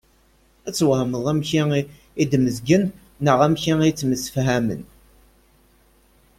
Ad 0.67 0.73
twehmeḍ 0.77 1.25
amek 1.31 1.49
i 2.21 2.23
d-mmezgen 2.31 2.83
neɣ 3.25 3.39
amek 3.45 3.63
i 3.69 3.91
ttemsefhamen. 3.93 4.81